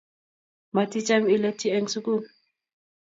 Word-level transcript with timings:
Maticham 0.73 1.23
iletyi 1.35 1.67
eng' 1.75 1.91
sukul 1.93 2.21